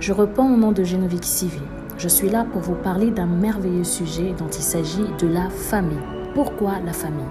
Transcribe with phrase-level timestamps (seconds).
[0.00, 1.58] Je reprends au nom de Génovique Sivé.
[1.98, 5.98] Je suis là pour vous parler d'un merveilleux sujet dont il s'agit de la famille.
[6.34, 7.26] Pourquoi la famille?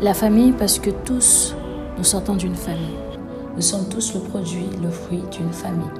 [0.00, 1.56] La famille parce que tous,
[1.98, 2.96] nous sortons d'une famille.
[3.56, 5.90] Nous sommes tous le produit, le fruit d'une famille.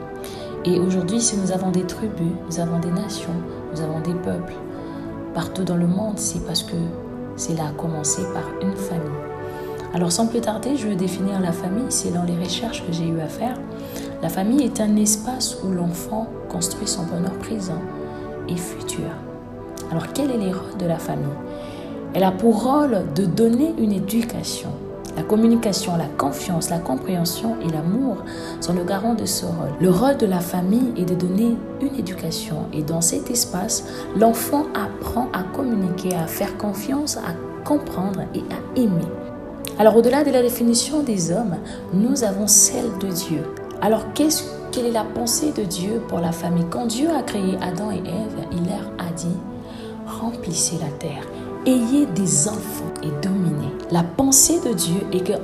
[0.64, 3.34] Et aujourd'hui, si nous avons des tribus, nous avons des nations,
[3.72, 4.54] nous avons des peuples,
[5.34, 6.76] partout dans le monde, c'est parce que
[7.34, 9.18] c'est là à commencer par une famille.
[9.92, 13.20] Alors sans plus tarder, je veux définir la famille selon les recherches que j'ai eu
[13.20, 13.58] à faire.
[14.24, 17.82] La famille est un espace où l'enfant construit son bonheur présent
[18.48, 19.10] et futur.
[19.90, 21.26] Alors quel est les rôles de la famille?
[22.14, 24.70] Elle a pour rôle de donner une éducation.
[25.14, 28.16] La communication, la confiance, la compréhension et l'amour
[28.62, 29.74] sont le garant de ce rôle.
[29.78, 33.84] Le rôle de la famille est de donner une éducation et dans cet espace,
[34.18, 39.04] l'enfant apprend à communiquer, à faire confiance, à comprendre et à aimer.
[39.78, 41.56] Alors au-delà de la définition des hommes,
[41.92, 43.42] nous avons celle de Dieu.
[43.84, 46.64] Alors quelle est la pensée de Dieu pour la famille?
[46.70, 49.36] Quand Dieu a créé Adam et Ève, il leur a dit
[50.06, 51.22] remplissez la terre,
[51.66, 53.68] ayez des enfants et dominez.
[53.90, 55.34] La pensée de Dieu est que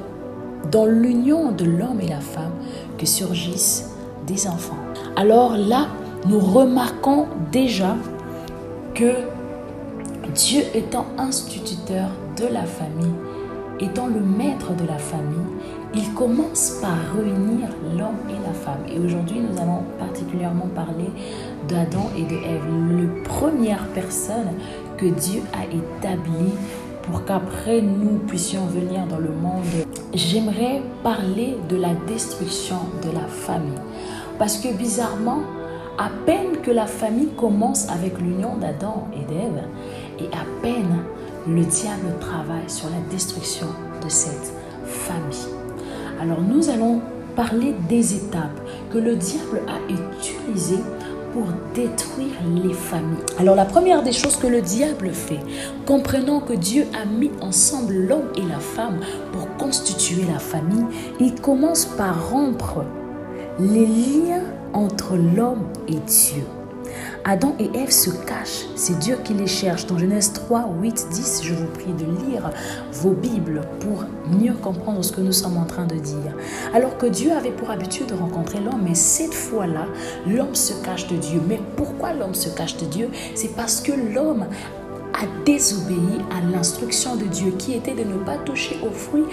[0.71, 2.53] dans l'union de l'homme et la femme,
[2.97, 3.91] que surgissent
[4.27, 4.79] des enfants.
[5.17, 5.89] Alors là,
[6.27, 7.95] nous remarquons déjà
[8.95, 9.13] que
[10.35, 13.13] Dieu étant instituteur de la famille,
[13.81, 15.37] étant le maître de la famille,
[15.95, 18.85] il commence par réunir l'homme et la femme.
[18.89, 21.11] Et aujourd'hui, nous allons particulièrement parler
[21.69, 24.53] d'Adam et de Ève, la première personne
[24.97, 26.55] que Dieu a établie
[27.03, 29.65] pour qu'après nous puissions venir dans le monde.
[30.15, 33.81] J'aimerais parler de la destruction de la famille.
[34.39, 35.41] Parce que bizarrement,
[35.99, 39.65] à peine que la famille commence avec l'union d'Adam et d'Ève,
[40.19, 41.03] et à peine
[41.49, 43.67] le diable travaille sur la destruction
[44.03, 44.53] de cette
[44.85, 45.60] famille.
[46.21, 47.01] Alors nous allons
[47.35, 48.61] parler des étapes
[48.93, 50.83] que le diable a utilisées
[51.33, 53.25] pour détruire les familles.
[53.39, 55.39] Alors la première des choses que le diable fait,
[55.87, 59.01] comprenant que Dieu a mis ensemble l'homme et la femme
[59.33, 60.85] pour constituer la famille,
[61.21, 62.85] il commence par rompre
[63.59, 64.45] les liens
[64.75, 66.45] entre l'homme et Dieu.
[67.25, 68.67] Adam et Ève se cachent.
[68.77, 69.87] C'est Dieu qui les cherche.
[69.87, 72.51] Dans Genèse 3, 8, 10, je vous prie de lire
[72.93, 74.05] vos Bibles pour
[74.39, 76.35] mieux comprendre ce que nous sommes en train de dire.
[76.75, 79.87] Alors que Dieu avait pour habitude de rencontrer l'homme, mais cette fois-là,
[80.27, 81.41] l'homme se cache de Dieu.
[81.49, 83.11] Mais pourquoi l'homme se cache de Dieu?
[83.35, 84.47] C'est parce que l'homme
[85.45, 89.25] désobéi à l'instruction de Dieu qui était de ne pas toucher au fruit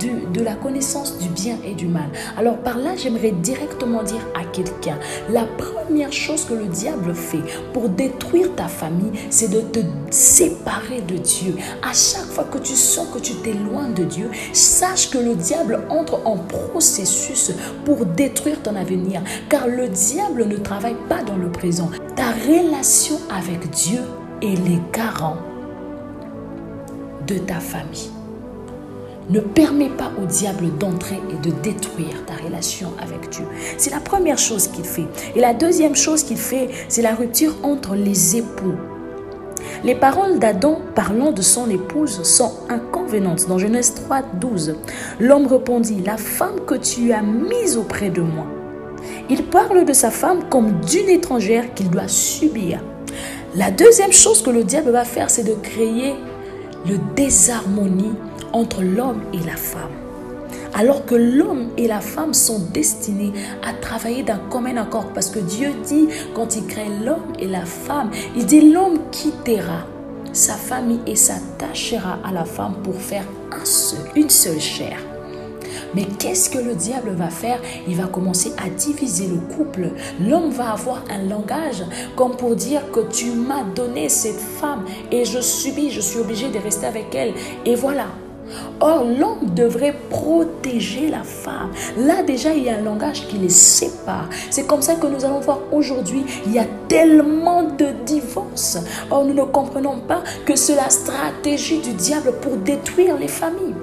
[0.00, 2.08] de, de la connaissance du bien et du mal.
[2.36, 4.98] Alors par là, j'aimerais directement dire à quelqu'un,
[5.30, 11.00] la première chose que le diable fait pour détruire ta famille, c'est de te séparer
[11.00, 11.56] de Dieu.
[11.82, 15.80] À chaque fois que tu sens que tu t'éloignes de Dieu, sache que le diable
[15.90, 17.52] entre en processus
[17.84, 19.22] pour détruire ton avenir.
[19.48, 21.90] Car le diable ne travaille pas dans le présent.
[22.16, 24.00] Ta relation avec Dieu
[24.44, 25.38] et les garants
[27.26, 28.10] de ta famille.
[29.30, 33.46] Ne permets pas au diable d'entrer et de détruire ta relation avec Dieu.
[33.78, 35.06] C'est la première chose qu'il fait.
[35.34, 38.74] Et la deuxième chose qu'il fait, c'est la rupture entre les époux.
[39.82, 43.48] Les paroles d'Adam parlant de son épouse sont inconvenantes.
[43.48, 44.76] Dans Genèse 3, 12,
[45.20, 48.46] l'homme répondit, la femme que tu as mise auprès de moi.
[49.30, 52.80] Il parle de sa femme comme d'une étrangère qu'il doit subir.
[53.56, 56.16] La deuxième chose que le diable va faire, c'est de créer
[56.88, 58.14] le désharmonie
[58.52, 59.92] entre l'homme et la femme.
[60.74, 63.32] Alors que l'homme et la femme sont destinés
[63.62, 65.12] à travailler d'un commun accord.
[65.14, 69.86] Parce que Dieu dit, quand il crée l'homme et la femme, il dit l'homme quittera
[70.32, 73.24] sa famille et s'attachera à la femme pour faire
[74.16, 74.98] une seule chair.
[75.94, 77.60] Mais qu'est-ce que le diable va faire?
[77.88, 79.90] Il va commencer à diviser le couple.
[80.20, 81.84] L'homme va avoir un langage
[82.16, 86.48] comme pour dire que tu m'as donné cette femme et je subis, je suis obligé
[86.50, 87.34] de rester avec elle.
[87.64, 88.06] Et voilà,
[88.80, 91.70] Or, l'homme devrait protéger la femme.
[91.96, 94.28] Là, déjà, il y a un langage qui les sépare.
[94.50, 98.78] C'est comme ça que nous allons voir aujourd'hui, il y a tellement de divorces.
[99.10, 103.73] Or, nous ne comprenons pas que c'est la stratégie du diable pour détruire les familles.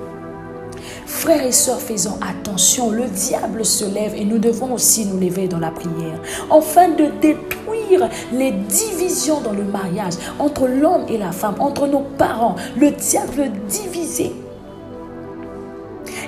[1.12, 5.48] Frères et sœurs, faisons attention, le diable se lève et nous devons aussi nous lever
[5.48, 6.20] dans la prière,
[6.50, 12.00] afin de détruire les divisions dans le mariage entre l'homme et la femme, entre nos
[12.18, 12.56] parents.
[12.76, 14.32] Le diable veut diviser.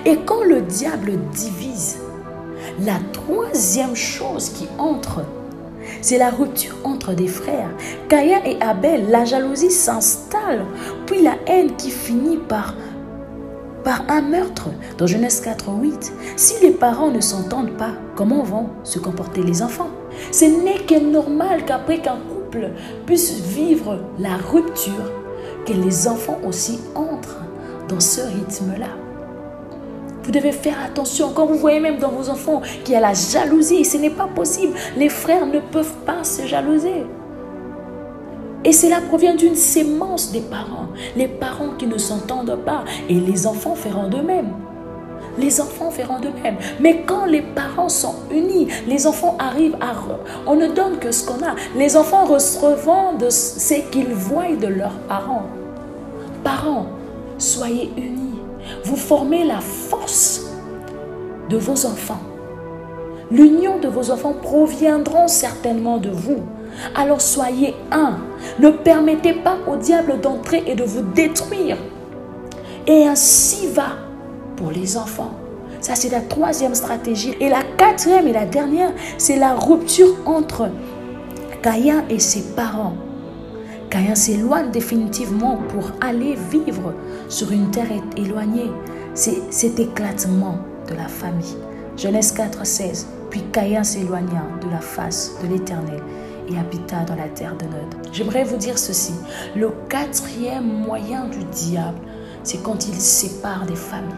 [0.05, 1.97] Et quand le diable divise,
[2.81, 5.23] la troisième chose qui entre,
[6.01, 7.69] c'est la rupture entre des frères.
[8.09, 10.65] Caïn et Abel, la jalousie s'installe,
[11.07, 12.75] puis la haine qui finit par
[13.83, 14.69] par un meurtre.
[14.97, 19.61] Dans Genèse 4, 8, si les parents ne s'entendent pas, comment vont se comporter les
[19.61, 19.89] enfants?
[20.31, 22.69] Ce n'est que normal qu'après qu'un couple
[23.05, 25.11] puisse vivre la rupture,
[25.65, 27.43] que les enfants aussi entrent
[27.87, 28.87] dans ce rythme-là.
[30.23, 31.31] Vous devez faire attention.
[31.35, 34.27] Quand vous voyez même dans vos enfants qu'il y a la jalousie, ce n'est pas
[34.27, 34.73] possible.
[34.95, 37.05] Les frères ne peuvent pas se jalouser.
[38.65, 40.87] Et cela provient d'une sémence des parents.
[41.15, 42.83] Les parents qui ne s'entendent pas.
[43.09, 44.53] Et les enfants feront de même.
[45.37, 46.57] Les enfants feront de même.
[46.79, 49.93] Mais quand les parents sont unis, les enfants arrivent à...
[50.47, 51.55] On ne donne que ce qu'on a.
[51.75, 55.47] Les enfants reçoivent de ce qu'ils voient de leurs parents.
[56.43, 56.87] Parents,
[57.37, 58.39] soyez unis.
[58.85, 60.45] Vous formez la force
[61.49, 62.21] de vos enfants.
[63.31, 66.43] L'union de vos enfants proviendront certainement de vous.
[66.95, 68.17] Alors soyez un.
[68.59, 71.77] Ne permettez pas au diable d'entrer et de vous détruire.
[72.87, 73.97] Et ainsi va
[74.55, 75.31] pour les enfants.
[75.79, 77.35] Ça, c'est la troisième stratégie.
[77.39, 80.69] Et la quatrième et la dernière, c'est la rupture entre
[81.61, 82.95] Caïn et ses parents.
[83.89, 86.93] Caïn s'éloigne définitivement pour aller vivre
[87.29, 88.71] sur une terre éloignée.
[89.13, 90.57] C'est cet éclatement
[90.89, 91.57] de la famille.
[91.97, 93.07] Genèse 4, 16.
[93.29, 96.01] Puis Caïn s'éloigna de la face de l'Éternel
[96.49, 98.07] et habita dans la terre de Nod.
[98.11, 99.13] J'aimerais vous dire ceci.
[99.55, 101.99] Le quatrième moyen du diable,
[102.43, 104.13] c'est quand il sépare des familles.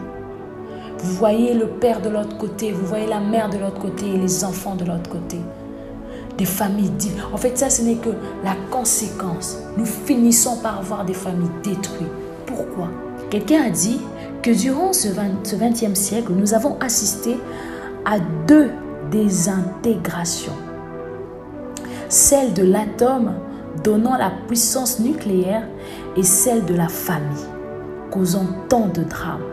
[0.98, 4.16] Vous voyez le père de l'autre côté, vous voyez la mère de l'autre côté et
[4.16, 5.38] les enfants de l'autre côté.
[6.38, 6.92] Des familles
[7.32, 8.10] En fait, ça, ce n'est que
[8.44, 9.58] la conséquence.
[9.76, 12.08] Nous finissons par avoir des familles détruites.
[12.46, 12.88] Pourquoi?
[13.30, 14.00] Quelqu'un a dit
[14.42, 17.36] que durant ce, 20, ce 20e siècle, nous avons assisté
[18.04, 18.70] à deux
[19.10, 20.65] désintégrations
[22.08, 23.34] celle de l'atome
[23.82, 25.66] donnant la puissance nucléaire
[26.16, 27.46] et celle de la famille,
[28.10, 29.44] causant tant de drames.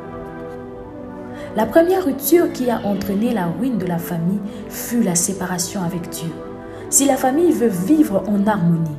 [1.56, 4.40] La première rupture qui a entraîné la ruine de la famille
[4.70, 6.32] fut la séparation avec Dieu.
[6.90, 8.98] Si la famille veut vivre en harmonie,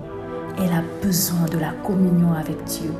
[0.58, 2.92] elle a besoin de la communion avec Dieu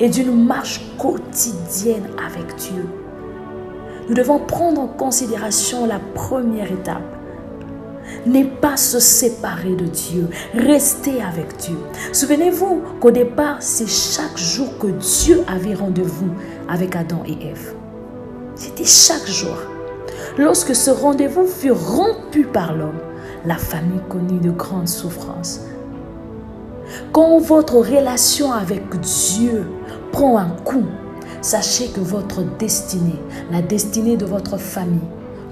[0.00, 2.86] et d'une marche quotidienne avec Dieu.
[4.08, 7.15] Nous devons prendre en considération la première étape,
[8.26, 11.76] n'est pas se séparer de Dieu, rester avec Dieu.
[12.12, 16.30] Souvenez-vous qu'au départ, c'est chaque jour que Dieu avait rendez-vous
[16.68, 17.74] avec Adam et Ève.
[18.54, 19.56] C'était chaque jour.
[20.38, 23.00] Lorsque ce rendez-vous fut rompu par l'homme,
[23.44, 25.60] la famille connut de grandes souffrances.
[27.12, 29.66] Quand votre relation avec Dieu
[30.12, 30.84] prend un coup,
[31.42, 33.20] sachez que votre destinée,
[33.50, 35.00] la destinée de votre famille,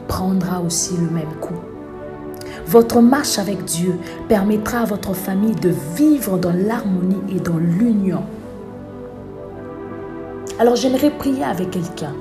[0.09, 1.74] prendra aussi le même coup.
[2.67, 8.23] Votre marche avec Dieu permettra à votre famille de vivre dans l'harmonie et dans l'union.
[10.59, 12.15] Alors j'aimerais prier avec quelqu'un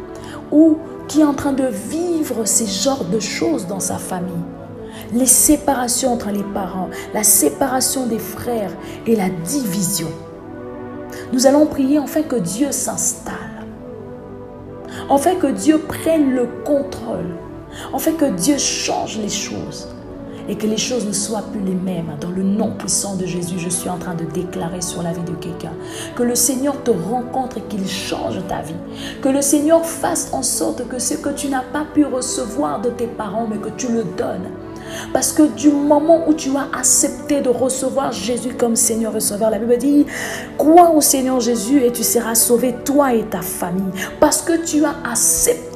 [0.51, 4.33] ou qui est en train de vivre ces genres de choses dans sa famille.
[5.13, 8.71] Les séparations entre les parents, la séparation des frères
[9.07, 10.09] et la division.
[11.31, 13.35] Nous allons prier enfin que Dieu s'installe.
[15.09, 17.37] Enfin que Dieu prenne le contrôle.
[17.93, 19.92] Enfin que Dieu change les choses
[20.47, 22.15] et que les choses ne soient plus les mêmes.
[22.19, 25.23] Dans le nom puissant de Jésus, je suis en train de déclarer sur la vie
[25.23, 25.73] de quelqu'un.
[26.15, 28.75] Que le Seigneur te rencontre et qu'il change ta vie.
[29.21, 32.89] Que le Seigneur fasse en sorte que ce que tu n'as pas pu recevoir de
[32.89, 34.49] tes parents, mais que tu le donnes.
[35.11, 39.49] Parce que du moment où tu as accepté de recevoir Jésus comme Seigneur et Sauveur,
[39.49, 40.05] la Bible dit,
[40.57, 43.91] crois au Seigneur Jésus et tu seras sauvé, toi et ta famille.
[44.19, 45.72] Parce que tu as accepté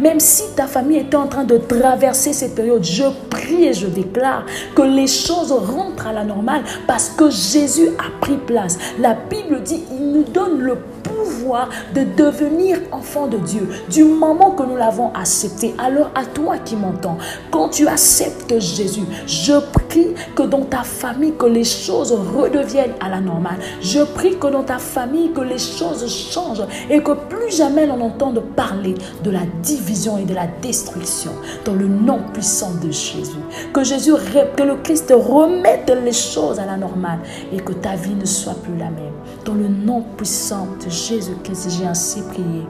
[0.00, 3.86] même si ta famille était en train de traverser cette période, je prie et je
[3.86, 8.78] déclare que les choses rentrent à la normale parce que Jésus a pris place.
[8.98, 14.52] La Bible dit, il nous donne le pouvoir de devenir enfant de Dieu du moment
[14.52, 15.74] que nous l'avons accepté.
[15.78, 17.18] Alors à toi qui m'entends,
[17.50, 19.89] quand tu acceptes Jésus, je prie
[20.34, 23.58] que dans ta famille, que les choses redeviennent à la normale.
[23.80, 28.00] Je prie que dans ta famille, que les choses changent et que plus jamais l'on
[28.00, 31.32] entende parler de la division et de la destruction
[31.64, 33.38] dans le nom puissant de Jésus.
[33.72, 34.12] Que Jésus,
[34.56, 37.20] que le Christ remette les choses à la normale
[37.52, 39.12] et que ta vie ne soit plus la même.
[39.44, 42.66] Dans le nom puissant de Jésus-Christ, j'ai ainsi prié.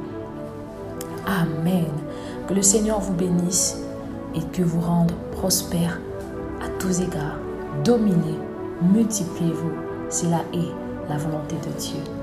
[1.27, 1.87] Amen.
[2.49, 3.79] Que le Seigneur vous bénisse
[4.35, 6.01] et que vous rende prospère
[6.61, 7.39] à tous égards.
[7.85, 8.39] Dominez,
[8.83, 9.73] multipliez-vous.
[10.09, 12.20] C'est là est la volonté de Dieu.